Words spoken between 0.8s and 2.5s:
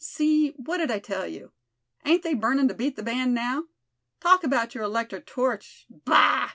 I tell you? Ain't they